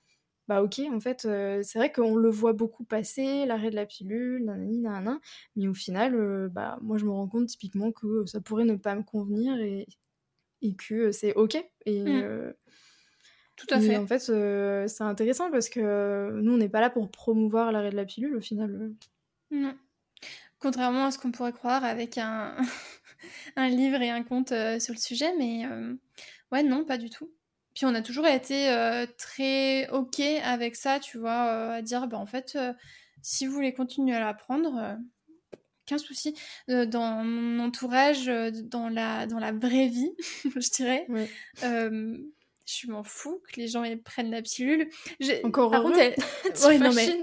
[0.49, 4.45] ok, en fait, euh, c'est vrai qu'on le voit beaucoup passer, l'arrêt de la pilule,
[4.45, 5.21] nanani, nanana,
[5.57, 8.77] mais au final, euh, bah moi je me rends compte typiquement que ça pourrait ne
[8.77, 9.87] pas me convenir et,
[10.61, 11.57] et que c'est ok.
[11.87, 12.09] Et, mmh.
[12.09, 12.53] euh,
[13.57, 13.97] Tout à fait.
[13.97, 17.97] en fait, c'est intéressant parce que nous, on n'est pas là pour promouvoir l'arrêt de
[17.97, 18.93] la pilule au final.
[19.51, 19.75] Non.
[20.59, 22.57] Contrairement à ce qu'on pourrait croire avec un,
[23.57, 25.67] un livre et un conte sur le sujet, mais
[26.53, 27.31] ouais, non, pas du tout.
[27.75, 32.07] Puis on a toujours été euh, très ok avec ça, tu vois, euh, à dire,
[32.07, 32.73] bah, en fait, euh,
[33.21, 34.97] si vous voulez continuer à l'apprendre,
[35.87, 36.35] aucun souci.
[36.69, 40.13] dans mon entourage, dans, la, dans la vraie vie,
[40.57, 41.07] je dirais,
[42.67, 44.89] je m'en fous que les gens prennent la pilule.
[45.43, 45.99] Encore Par contre,
[46.81, 47.21] non, mais...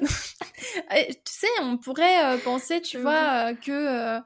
[0.90, 4.20] tu sais, on pourrait penser, tu vois, que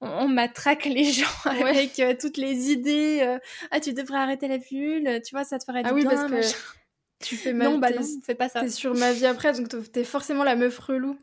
[0.00, 3.20] on, matraque les gens avec euh, toutes les idées.
[3.22, 3.38] Euh,
[3.70, 6.28] ah, tu devrais arrêter la pilule, tu vois, ça te ferait du ah oui, bien.
[6.28, 6.58] Parce que
[7.24, 7.68] tu fais mal.
[7.68, 8.60] Non, bah non, fais pas ça.
[8.60, 11.18] T'es sur ma vie après, donc t'es forcément la meuf relou.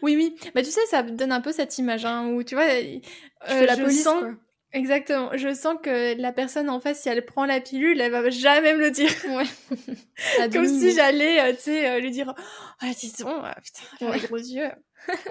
[0.00, 0.36] Oui, oui.
[0.54, 2.98] Bah, tu sais, ça donne un peu cette image, hein, où tu vois, euh,
[3.44, 4.24] fais la police, sens...
[4.72, 5.30] Exactement.
[5.34, 8.74] Je sens que la personne en face, si elle prend la pilule, elle va jamais
[8.74, 9.10] me le dire.
[9.28, 10.48] Ouais.
[10.52, 12.34] Comme si j'allais, tu sais, lui dire,
[12.80, 14.70] ah, disons, putain, les gros yeux,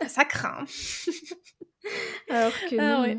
[0.08, 0.66] ça craint.
[2.30, 3.16] Alors que ah,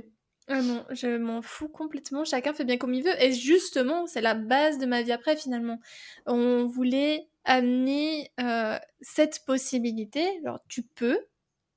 [0.49, 2.25] ah non, je m'en fous complètement.
[2.25, 3.21] Chacun fait bien comme il veut.
[3.23, 5.81] Et justement, c'est la base de ma vie après, finalement.
[6.27, 10.25] On voulait amener euh, cette possibilité.
[10.45, 11.19] Alors, tu peux.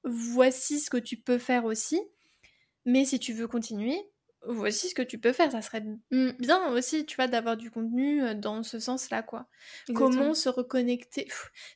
[0.03, 1.99] Voici ce que tu peux faire aussi.
[2.85, 3.99] Mais si tu veux continuer,
[4.45, 5.51] voici ce que tu peux faire.
[5.51, 9.47] Ça serait bien aussi, tu vois, d'avoir du contenu euh, dans ce sens-là, quoi.
[9.95, 11.27] Comment se reconnecter?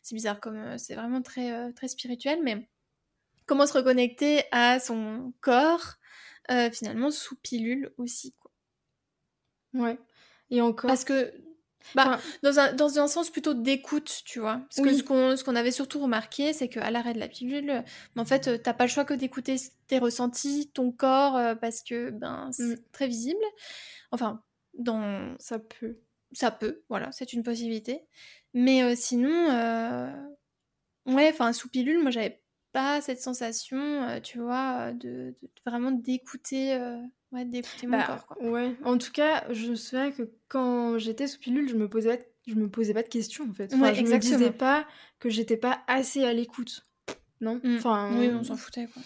[0.03, 2.67] C'est bizarre, comme euh, c'est vraiment très, très spirituel, mais
[3.53, 5.97] comment se reconnecter à son corps,
[6.49, 8.33] euh, finalement, sous pilule aussi.
[8.39, 8.51] Quoi.
[9.75, 9.99] Ouais.
[10.49, 10.87] Et encore.
[10.87, 11.31] Parce que.
[11.95, 14.61] Bah, dans, un, dans un sens plutôt d'écoute, tu vois.
[14.73, 17.83] Parce que ce qu'on, avait surtout remarqué, c'est qu'à l'arrêt de la pilule,
[18.15, 21.83] en fait, euh, t'as pas le choix que d'écouter tes ressentis, ton corps, euh, parce
[21.83, 22.83] que ben, c'est mm.
[22.91, 23.43] très visible.
[24.11, 24.41] Enfin,
[24.73, 25.35] dans.
[25.37, 25.99] Ça peut.
[26.31, 28.01] Ça peut, voilà, c'est une possibilité.
[28.55, 29.49] Mais sinon,
[31.05, 32.42] ouais, enfin, sous pilule, moi, j'avais
[32.73, 36.97] pas cette sensation, euh, tu vois, euh, de, vraiment d'écouter euh,
[37.31, 38.37] ouais, d'écouter mon bah, corps.
[38.41, 42.27] Ouais, en tout cas, je me souviens que quand j'étais sous pilule, je me posais
[42.45, 43.71] je me posais pas de questions en fait.
[43.71, 44.85] je me disais pas
[45.19, 46.85] que j'étais pas assez à l'écoute.
[47.39, 47.61] Non?
[47.63, 47.77] Mmh.
[47.77, 49.01] Enfin oui, on s'en foutait quoi.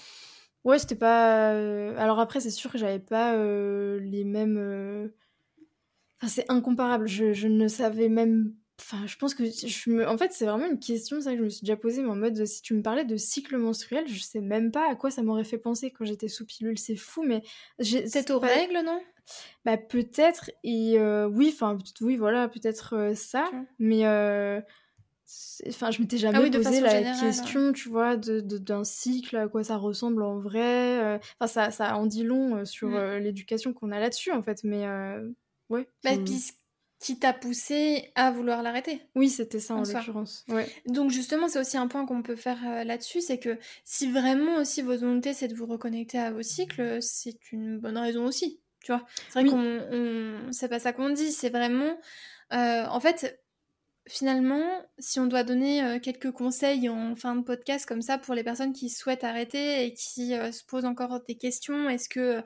[0.63, 1.49] Ouais, c'était pas
[1.97, 3.35] alors après c'est sûr que j'avais pas
[3.99, 5.11] les mêmes
[6.19, 10.07] Enfin, c'est incomparable, je, je ne savais même Enfin, je pense que je me...
[10.07, 12.15] En fait, c'est vraiment une question, ça, que je me suis déjà posée, mais en
[12.15, 15.23] mode, si tu me parlais de cycle menstruel, je sais même pas à quoi ça
[15.23, 17.41] m'aurait fait penser quand j'étais sous pilule, c'est fou, mais...
[17.79, 19.01] C'est aux règles, non?
[19.65, 24.05] Bah, peut-être, et euh, oui, enfin, oui, voilà, peut-être euh, ça, mais...
[24.05, 24.61] Euh,
[25.67, 29.49] Enfin, je m'étais jamais ah posé la question, tu vois, d'un de, d'un cycle, à
[29.49, 31.19] quoi ça ressemble en vrai.
[31.37, 33.17] Enfin, ça, ça en dit long sur mmh.
[33.17, 34.63] l'éducation qu'on a là-dessus, en fait.
[34.63, 34.87] Mais
[35.69, 35.89] ouais.
[36.05, 36.11] Bah,
[36.99, 39.01] qui t'a poussé à vouloir l'arrêter.
[39.15, 40.45] Oui, c'était ça en, l'occurrence.
[40.87, 44.55] Donc justement, c'est aussi un point qu'on peut faire euh, là-dessus, c'est que si vraiment
[44.55, 48.59] aussi votre volonté c'est de vous reconnecter à vos cycles, c'est une bonne raison aussi.
[48.83, 51.97] Tu vois, c'est vrai qu'on, c'est pas ça qu'on dit, c'est vraiment,
[52.53, 53.41] euh, en fait,
[54.07, 54.63] finalement,
[54.99, 58.43] si on doit donner euh, quelques conseils en fin de podcast comme ça pour les
[58.43, 62.41] personnes qui souhaitent arrêter et qui euh, se posent encore des questions, est-ce que euh,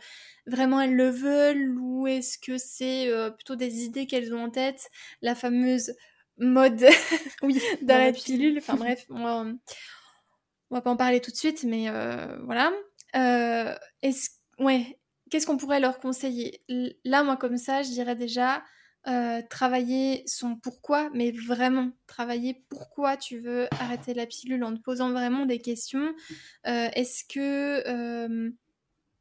[0.48, 4.90] vraiment elles le veulent ou est-ce que c'est plutôt des idées qu'elles ont en tête,
[5.22, 5.94] la fameuse
[6.38, 6.84] mode
[7.44, 9.46] oui, d'arrêt pilule, enfin bref, on va,
[10.72, 11.88] va pas en parler tout de suite, mais
[12.44, 12.72] voilà.
[14.02, 16.64] est-ce, ouais, qu'est-ce qu'on pourrait leur conseiller?
[17.06, 18.64] Là, moi comme ça, je dirais déjà
[19.08, 24.80] euh, travailler son pourquoi, mais vraiment travailler pourquoi tu veux arrêter la pilule en te
[24.80, 26.14] posant vraiment des questions.
[26.68, 28.52] Euh, est-ce que euh,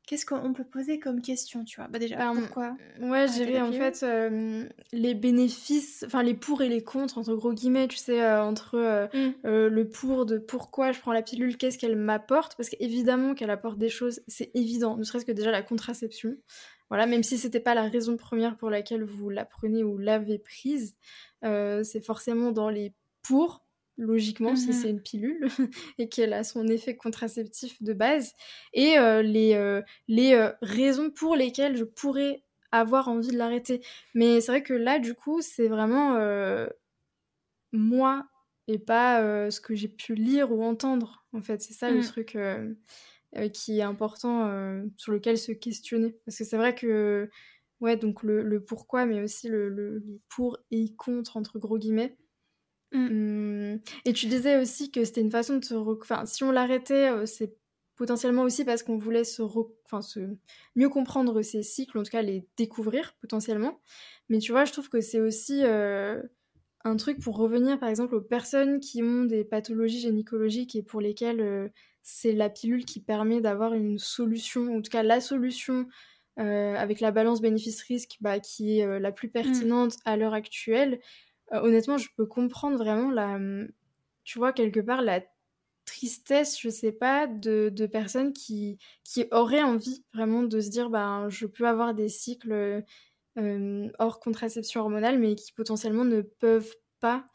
[0.07, 1.89] qu'est-ce qu'on peut poser comme question, tu vois?
[1.89, 4.05] Bah déjà ben, pourquoi Ouais, je dirais en fait
[4.93, 9.49] les bénéfices, enfin les pour et les contre entre gros guillemets, tu sais, entre mmh.
[9.49, 13.79] le pour de pourquoi je prends la pilule, qu'est-ce qu'elle m'apporte, parce qu'évidemment qu'elle apporte
[13.79, 16.37] des choses, c'est évident, ne serait-ce que déjà la contraception.
[16.91, 20.39] Voilà, même si c'était pas la raison première pour laquelle vous la prenez ou l'avez
[20.39, 20.97] prise,
[21.45, 23.65] euh, c'est forcément dans les pour,
[23.97, 24.73] logiquement, si mhm.
[24.73, 25.47] c'est une pilule
[25.99, 28.35] et qu'elle a son effet contraceptif de base,
[28.73, 33.83] et euh, les, euh, les raisons pour lesquelles je pourrais avoir envie de l'arrêter.
[34.15, 36.19] Mais c'est vrai que là, du coup, c'est vraiment
[37.73, 38.27] moi
[38.67, 41.25] et pas ce que j'ai pu lire ou entendre.
[41.33, 42.05] En fait, c'est ça le mm.
[42.05, 42.37] truc.
[43.37, 46.17] Euh, qui est important euh, sur lequel se questionner.
[46.27, 47.31] Parce que c'est vrai que,
[47.79, 52.17] ouais, donc le, pourquoi, mais aussi le, le, pour et contre, entre gros guillemets.
[52.93, 53.07] Mm.
[53.07, 55.75] Hum, et tu disais aussi que c'était une façon de se...
[55.75, 57.57] Enfin, si on l'arrêtait, euh, c'est
[57.95, 60.37] potentiellement aussi parce qu'on voulait se, enfin, se
[60.75, 63.81] mieux comprendre ces cycles, en tout cas les découvrir potentiellement.
[64.29, 68.23] Mais tu vois, je trouve que c'est aussi un truc pour revenir par exemple aux
[68.23, 71.71] personnes qui ont des pathologies gynécologiques et pour lesquelles
[72.03, 75.87] c'est la pilule qui permet d'avoir une solution, en tout cas la solution
[76.39, 79.33] euh, avec la balance bénéfice-risque bah, qui est euh, la plus mm.
[79.33, 81.01] pertinente à l'heure actuelle.
[81.53, 83.39] Euh, honnêtement, je peux comprendre vraiment la,
[84.25, 85.21] tu vois, quelque part la
[85.85, 90.89] tristesse, je sais pas, de, de personnes qui, qui auraient envie vraiment de se dire,
[90.89, 92.85] bah, je peux avoir des cycles
[93.99, 97.27] hors contraception hormonale, mais qui potentiellement ne peuvent pas.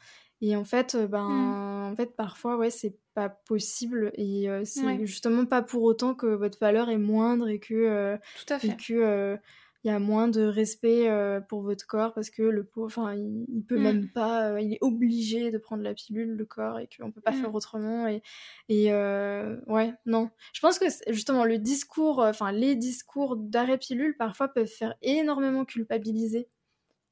[0.42, 1.75] Et en fait, ben, mm.
[1.86, 6.60] En fait parfois, ouais, c'est pas possible et c'est justement pas pour autant que votre
[6.60, 8.76] valeur est moindre et que Tout à fait.
[8.76, 9.38] que
[9.86, 11.08] il y a moins de respect
[11.48, 13.84] pour votre corps parce que le enfin il, peut mmh.
[13.84, 17.34] même pas il est obligé de prendre la pilule le corps et qu'on peut pas
[17.34, 17.56] faire mmh.
[17.56, 18.24] autrement et
[18.68, 24.48] et ouais non je pense que justement le discours enfin les discours d'arrêt pilule parfois
[24.48, 26.50] peuvent faire énormément culpabiliser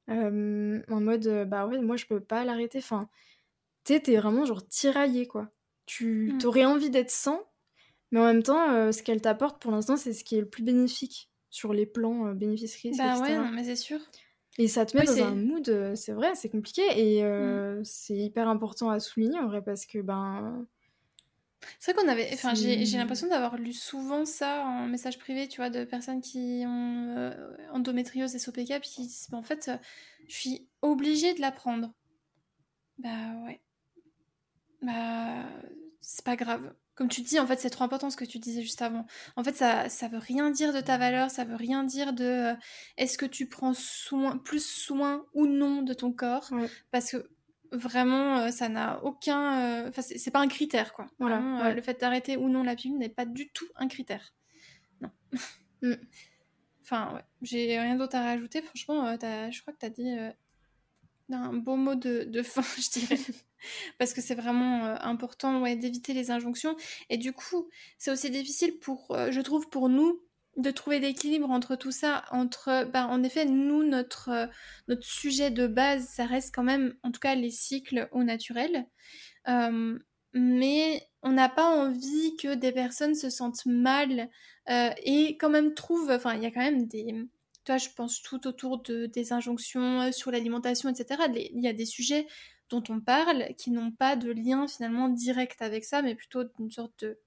[0.08, 3.08] en mode bah ouais moi je peux pas l'arrêter enfin
[3.86, 5.52] tu t'es vraiment genre tiraillé quoi
[5.86, 6.46] tu mmh.
[6.46, 7.41] aurais envie d'être sans,
[8.12, 10.50] mais en même temps, euh, ce qu'elle t'apporte pour l'instant, c'est ce qui est le
[10.50, 12.98] plus bénéfique sur les plans euh, bénéfices-risques.
[12.98, 14.00] Bah ouais, non, mais c'est sûr.
[14.60, 17.84] Et ça te met dans un mood, euh, c'est vrai, c'est compliqué et mmh.
[17.84, 20.65] c'est hyper important à souligner en vrai parce que ben.
[21.80, 22.30] C'est vrai qu'on avait.
[22.34, 26.63] Enfin, j'ai l'impression d'avoir lu souvent ça en message privé, tu vois, de personnes qui
[26.67, 27.34] ont
[27.72, 29.72] endométriose et SOPK, puis qui disent, en fait,
[30.28, 31.93] je suis obligée de la prendre.
[33.00, 33.10] Bah
[33.46, 33.62] ouais
[34.84, 35.46] bah,
[36.02, 36.74] c'est pas grave.
[36.96, 39.08] Comme tu dis, en fait, c'est trop important ce que tu disais juste avant.
[39.36, 42.24] En fait, ça, ça veut rien dire de ta valeur, ça veut rien dire de
[42.24, 42.56] euh,
[42.98, 46.52] est-ce que tu prends soin, plus soin ou non de ton corps.
[46.91, 47.32] Parce que
[47.72, 49.86] vraiment, euh, ça n'a aucun.
[49.86, 51.08] Euh, enfin, c'est pas un critère, quoi.
[51.17, 51.74] Voilà.
[51.74, 54.34] le fait d'arrêter ou non la pilule n'est pas du tout un critère.
[55.02, 55.10] Non.
[55.82, 55.93] Mm.
[56.86, 57.22] Enfin, ouais.
[57.41, 58.62] J'ai rien d'autre à rajouter.
[58.62, 60.13] Franchement, je crois que tu as dit
[61.32, 63.20] un beau mot de, fin, je dirais.
[63.98, 66.76] Parce que c'est vraiment euh, important ouais, d'éviter les injonctions.
[67.10, 70.22] Et du coup, c'est aussi difficile pour, euh, je trouve, pour nous
[70.58, 74.46] de trouver l'équilibre entre tout ça, entre, ben, en effet, nous, notre, euh,
[74.88, 78.86] notre sujet de base, ça reste quand même, en tout cas, les cycles au naturel.
[80.36, 84.30] mais on n'a pas envie que des personnes se sentent mal
[84.68, 87.06] et quand même trouvent, enfin, il y a quand même des,
[87.63, 91.21] toi, je pense tout autour de, des injonctions euh, sur l'alimentation, etc.
[91.36, 92.28] Il y a des sujets
[92.69, 96.71] dont on parle qui n'ont pas de lien finalement direct avec ça, mais plutôt d'une
[96.71, 97.19] sorte de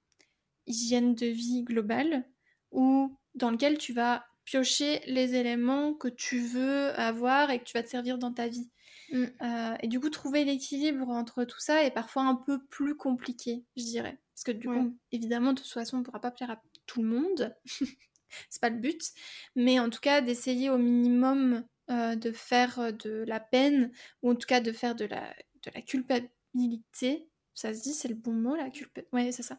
[0.66, 2.24] hygiène de vie globale,
[2.72, 7.74] ou dans lequel tu vas piocher les éléments que tu veux avoir et que tu
[7.74, 8.70] vas te servir dans ta vie.
[9.12, 9.24] Mm.
[9.42, 13.64] Euh, et du coup, trouver l'équilibre entre tout ça est parfois un peu plus compliqué,
[13.76, 14.18] je dirais.
[14.34, 17.02] Parce que du coup, évidemment, de toute façon, on ne pourra pas plaire à tout
[17.02, 17.56] le monde.
[18.50, 19.12] c'est pas le but.
[19.54, 23.90] Mais en tout cas, d'essayer au minimum euh, de faire de la peine,
[24.22, 25.34] ou en tout cas de faire de la,
[25.64, 27.28] de la culpabilité.
[27.54, 29.08] Ça se dit, c'est le bon mot, la culpabilité.
[29.14, 29.58] Ouais, c'est ça.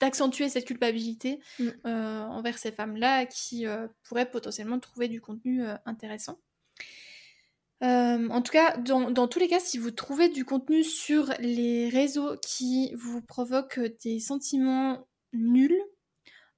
[0.00, 1.68] D'accentuer cette culpabilité mm.
[1.86, 3.64] euh, envers ces femmes-là qui
[4.02, 6.38] pourraient potentiellement trouver du contenu intéressant.
[7.82, 11.88] Euh, en tout cas, dans, tous les cas, si vous trouvez du contenu sur les
[11.88, 15.80] réseaux qui vous provoque des sentiments nuls,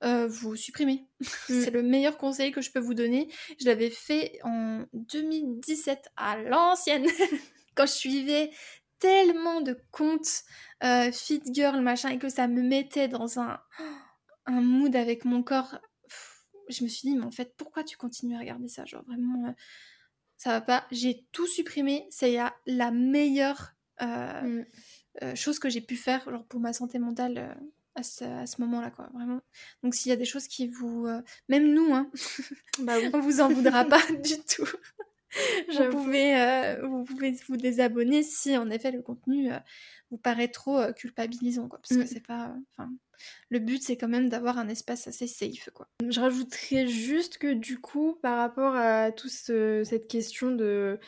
[0.02, 1.06] euh, vous supprimez.
[1.46, 1.74] C'est mm.
[1.74, 3.28] le meilleur conseil que je peux vous donner.
[3.60, 7.06] Je l'avais fait en 2017 à l'ancienne,
[7.74, 8.50] quand je suivais
[8.98, 10.42] tellement de comptes
[10.84, 13.60] euh, fit girl machin et que ça me mettait dans un,
[14.46, 15.78] un mood avec mon corps.
[16.68, 18.84] Je me suis dit, mais en fait, pourquoi tu continues à regarder ça?
[18.84, 19.54] Genre vraiment
[20.42, 20.86] ça va pas.
[20.90, 22.08] J'ai tout supprimé.
[22.10, 22.36] C'est
[22.66, 24.66] la meilleure euh, mm.
[25.22, 27.56] euh, chose que j'ai pu faire pour ma santé mentale
[27.98, 29.08] euh, à ce, moment-là, quoi.
[29.14, 29.40] Vraiment.
[29.82, 31.06] Donc s'il y a des choses qui vous,
[31.48, 32.10] même nous, hein,
[32.80, 34.68] bah on vous en voudra pas du tout.
[35.68, 39.50] vous pouvez, vous pouvez vous désabonner si en effet le contenu
[40.10, 41.78] vous paraît trop culpabilisant, quoi.
[41.80, 42.06] Parce que mm.
[42.06, 42.54] c'est pas,
[43.50, 45.88] le but c'est quand même d'avoir un espace assez safe quoi.
[46.08, 50.98] Je rajouterais juste que du coup par rapport à toute cette question de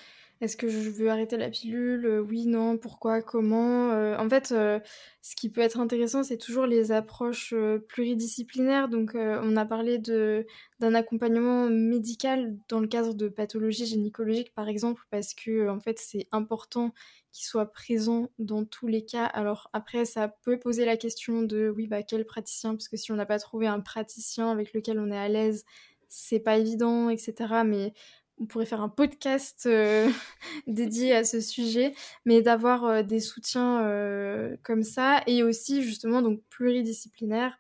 [0.45, 2.21] est-ce que je veux arrêter la pilule?
[2.29, 3.91] Oui, non, pourquoi, comment?
[3.91, 4.79] Euh, En fait, euh,
[5.23, 8.89] ce qui peut être intéressant, c'est toujours les approches euh, pluridisciplinaires.
[8.89, 15.03] Donc, on a parlé d'un accompagnement médical dans le cadre de pathologies gynécologiques, par exemple,
[15.11, 16.93] parce que en fait, c'est important
[17.33, 19.25] qu'il soit présent dans tous les cas.
[19.25, 22.75] Alors après, ça peut poser la question de oui, bah quel praticien?
[22.77, 25.65] Parce que si on n'a pas trouvé un praticien avec lequel on est à l'aise,
[26.09, 27.65] c'est pas évident, etc.
[27.65, 27.93] Mais
[28.41, 30.09] on pourrait faire un podcast euh,
[30.67, 31.95] dédié à ce sujet,
[32.25, 37.59] mais d'avoir euh, des soutiens euh, comme ça et aussi justement donc pluridisciplinaire,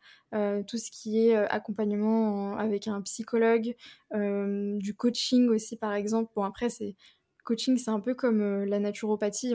[0.66, 3.76] tout ce qui est accompagnement avec un psychologue,
[4.12, 6.32] du coaching aussi par exemple.
[6.34, 6.96] Bon après c'est
[7.44, 9.54] coaching, c'est un peu comme la naturopathie.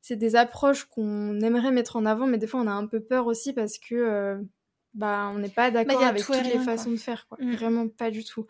[0.00, 3.00] C'est des approches qu'on aimerait mettre en avant, mais des fois on a un peu
[3.00, 4.40] peur aussi parce que
[4.96, 7.26] bah, on n'est pas bah, d'accord avec toutes les façons de faire.
[7.28, 7.38] Quoi.
[7.40, 7.52] Mm.
[7.52, 8.46] Vraiment pas du tout.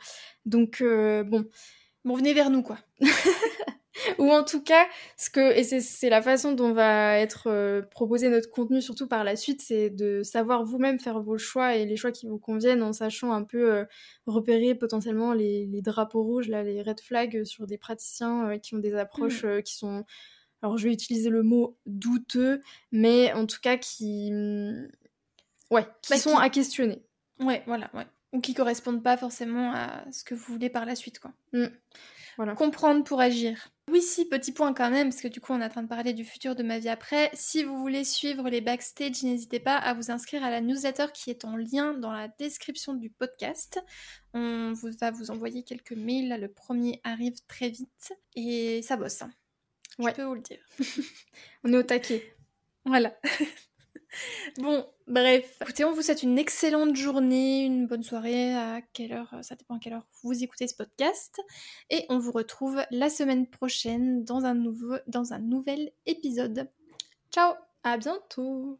[0.46, 1.44] Donc euh, bon.
[2.04, 2.78] Bon, venez vers nous quoi.
[4.18, 8.28] ou en tout cas, ce que, et c'est la façon dont va être euh, proposé
[8.28, 11.96] notre contenu, surtout par la suite, c'est de savoir vous-même faire vos choix et les
[11.96, 13.84] choix qui vous conviennent en sachant un peu euh,
[14.26, 18.94] repérer potentiellement les, drapeaux rouges, là, les red flags sur des praticiens qui ont des
[18.94, 19.62] approches mmh.
[19.64, 20.04] qui sont,
[20.62, 24.30] alors je vais utiliser le mot douteux, mais en tout cas qui,
[25.70, 27.02] ouais, qui bah, sont à questionner.
[27.40, 28.06] Ouais, voilà, ouais.
[28.32, 31.32] Ou qui correspondent pas forcément à ce que vous voulez par la suite, quoi.
[31.52, 31.66] Mmh.
[32.36, 32.54] Voilà.
[32.54, 33.70] Comprendre pour agir.
[33.90, 35.88] Oui, si, petit point quand même, parce que du coup, on est en train de
[35.88, 37.30] parler du futur de ma vie après.
[37.32, 41.30] Si vous voulez suivre les backstage, n'hésitez pas à vous inscrire à la newsletter qui
[41.30, 43.80] est en lien dans la description du podcast.
[44.34, 46.38] On vous, va vous envoyer quelques mails.
[46.38, 49.22] le premier arrive très vite et ça bosse.
[49.22, 49.30] Hein.
[49.98, 50.60] Je peux vous le dire.
[51.64, 52.34] on est au taquet.
[52.84, 53.16] Voilà.
[54.58, 55.58] bon, bref.
[55.62, 59.76] Écoutez, on vous souhaite une excellente journée, une bonne soirée, à quelle heure, ça dépend
[59.76, 61.40] à quelle heure vous écoutez ce podcast.
[61.90, 66.70] Et on vous retrouve la semaine prochaine dans un, nouveau, dans un nouvel épisode.
[67.30, 68.78] Ciao À bientôt